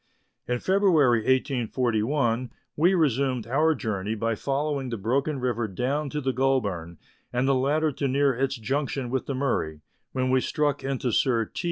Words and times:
In 0.47 0.57
February 0.57 1.19
1841 1.19 2.51
we 2.75 2.95
resumed 2.95 3.45
our 3.45 3.75
journey 3.75 4.15
by 4.15 4.33
following 4.33 4.89
the 4.89 4.97
Broken 4.97 5.39
River 5.39 5.67
down 5.67 6.09
to 6.09 6.19
the 6.19 6.33
Goulburn, 6.33 6.97
and 7.31 7.47
the 7.47 7.53
latter 7.53 7.91
to 7.91 8.07
near 8.07 8.33
its 8.33 8.55
junction 8.55 9.11
with 9.11 9.27
the 9.27 9.35
Murray, 9.35 9.81
when 10.11 10.31
we 10.31 10.41
struck 10.41 10.83
into 10.83 11.11
Sir 11.11 11.45
T. 11.45 11.59